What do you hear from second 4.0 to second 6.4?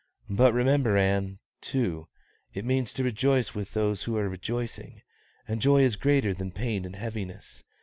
who are rejoicing; and joy is greater